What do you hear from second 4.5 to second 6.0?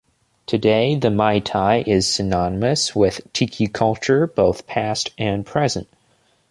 past and present.